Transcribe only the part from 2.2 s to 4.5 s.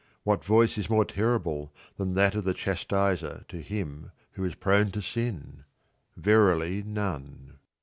of the chastiser to him who